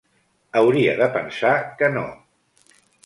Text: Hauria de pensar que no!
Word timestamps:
Hauria 0.61 0.95
de 1.01 1.07
pensar 1.17 1.53
que 1.83 1.91
no! 1.99 2.07